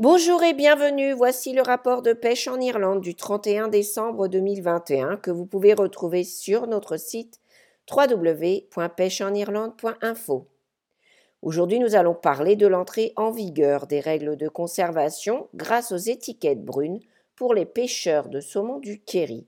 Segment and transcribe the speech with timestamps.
[0.00, 5.30] Bonjour et bienvenue, voici le rapport de pêche en Irlande du 31 décembre 2021 que
[5.30, 7.38] vous pouvez retrouver sur notre site
[7.94, 10.48] www.pêcheenirlande.info.
[11.42, 16.64] Aujourd'hui, nous allons parler de l'entrée en vigueur des règles de conservation grâce aux étiquettes
[16.64, 17.00] brunes
[17.36, 19.46] pour les pêcheurs de saumon du Kerry.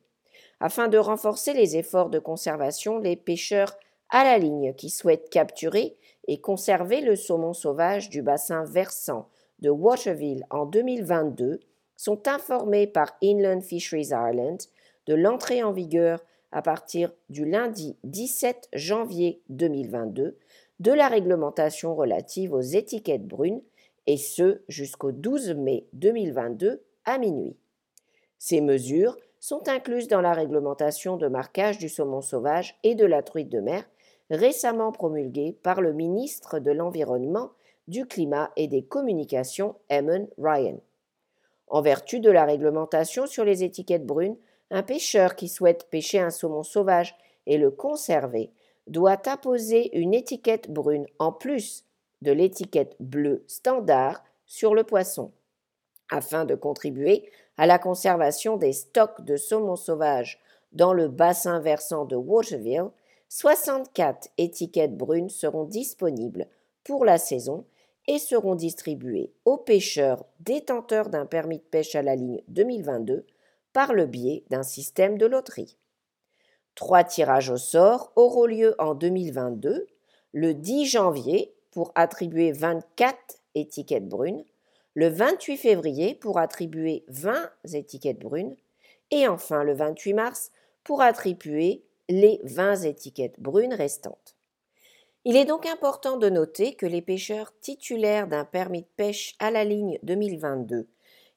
[0.60, 3.74] Afin de renforcer les efforts de conservation, les pêcheurs
[4.10, 5.96] à la ligne qui souhaitent capturer
[6.28, 9.30] et conserver le saumon sauvage du bassin versant
[9.62, 11.60] de Waterville en 2022
[11.96, 14.58] sont informés par Inland Fisheries Ireland
[15.06, 16.20] de l'entrée en vigueur
[16.50, 20.36] à partir du lundi 17 janvier 2022
[20.80, 23.62] de la réglementation relative aux étiquettes brunes
[24.08, 27.56] et ce jusqu'au 12 mai 2022 à minuit.
[28.38, 33.22] Ces mesures sont incluses dans la réglementation de marquage du saumon sauvage et de la
[33.22, 33.84] truite de mer
[34.30, 37.50] récemment promulguée par le ministre de l'Environnement,
[37.88, 40.80] du Climat et des Communications, Eamon Ryan.
[41.68, 44.36] En vertu de la réglementation sur les étiquettes brunes,
[44.70, 48.50] un pêcheur qui souhaite pêcher un saumon sauvage et le conserver
[48.86, 51.84] doit apposer une étiquette brune en plus
[52.22, 55.32] de l'étiquette bleue standard sur le poisson,
[56.10, 60.40] afin de contribuer à la conservation des stocks de saumon sauvage
[60.72, 62.90] dans le bassin versant de Waterville,
[63.28, 66.46] 64 étiquettes brunes seront disponibles
[66.84, 67.64] pour la saison
[68.08, 73.26] et seront distribuées aux pêcheurs détenteurs d'un permis de pêche à la ligne 2022
[73.72, 75.76] par le biais d'un système de loterie.
[76.74, 79.86] Trois tirages au sort auront lieu en 2022,
[80.32, 83.16] le 10 janvier pour attribuer 24
[83.54, 84.44] étiquettes brunes,
[84.94, 88.56] le 28 février pour attribuer 20 étiquettes brunes
[89.10, 90.50] et enfin le 28 mars
[90.84, 94.36] pour attribuer les 20 étiquettes brunes restantes.
[95.24, 99.52] Il est donc important de noter que les pêcheurs titulaires d'un permis de pêche à
[99.52, 100.88] la ligne 2022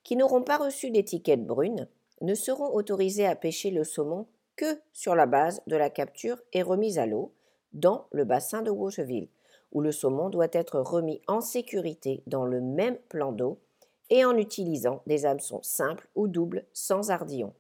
[0.04, 1.88] qui n'auront pas reçu d'étiquette brune
[2.22, 6.64] ne seront autorisés à pêcher le saumon que sur la base de la capture et
[6.64, 7.34] remise à l'eau
[7.74, 9.28] dans le bassin de Waterville,
[9.72, 13.60] où le saumon doit être remis en sécurité dans le même plan d'eau
[14.10, 17.54] et en utilisant des hameçons simples ou doubles sans ardillon.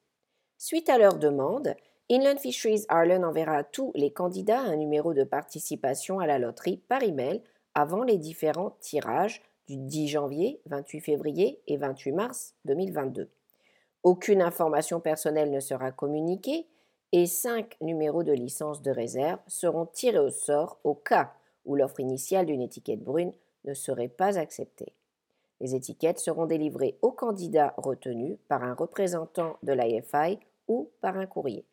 [0.58, 1.76] Suite à leur demande,
[2.10, 6.78] Inland Fisheries Ireland enverra à tous les candidats un numéro de participation à la loterie
[6.88, 7.42] par email
[7.74, 13.30] avant les différents tirages du 10 janvier, 28 février et 28 mars 2022.
[14.04, 16.68] Aucune information personnelle ne sera communiquée
[17.12, 21.34] et cinq numéros de licence de réserve seront tirés au sort au cas
[21.66, 23.32] où l'offre initiale d'une étiquette brune
[23.66, 24.94] ne serait pas acceptée.
[25.60, 31.28] Les étiquettes seront délivrées aux candidats retenus par un représentant de l'IFI ou par un
[31.28, 31.66] courrier.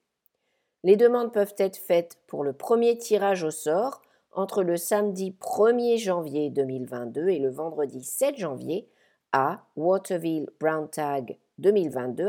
[0.85, 4.03] Les demandes peuvent être faites pour le premier tirage au sort
[4.33, 8.89] entre le samedi 1er janvier 2022 et le vendredi 7 janvier
[9.33, 12.29] à Waterville Brown Tag 2022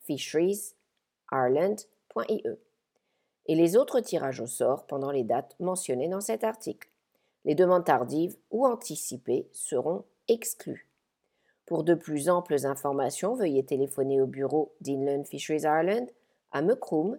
[0.00, 2.42] fisheriesireland.ie
[3.46, 6.88] et les autres tirages au sort pendant les dates mentionnées dans cet article.
[7.44, 10.88] Les demandes tardives ou anticipées seront exclues.
[11.66, 16.06] Pour de plus amples informations, veuillez téléphoner au bureau d'Inland Fisheries Ireland
[16.52, 17.18] à Mecroom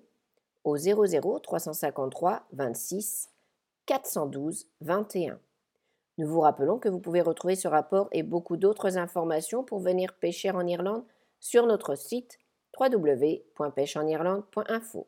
[0.64, 3.30] au 00 353 26
[3.86, 5.40] 412 21.
[6.18, 10.14] Nous vous rappelons que vous pouvez retrouver ce rapport et beaucoup d'autres informations pour venir
[10.20, 11.06] pêcher en Irlande
[11.40, 12.38] sur notre site
[12.80, 15.08] www.pêcheenirlande.info.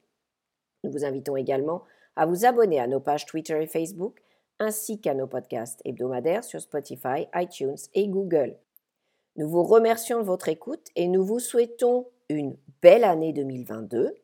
[0.83, 1.83] Nous vous invitons également
[2.15, 4.21] à vous abonner à nos pages Twitter et Facebook,
[4.59, 8.57] ainsi qu'à nos podcasts hebdomadaires sur Spotify, iTunes et Google.
[9.35, 14.15] Nous vous remercions de votre écoute et nous vous souhaitons une belle année 2022,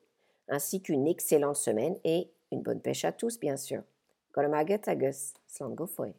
[0.51, 3.81] ainsi qu'une excellente semaine et une bonne pêche à tous, bien sûr.
[4.33, 6.13] Goramagat agus, slango foi.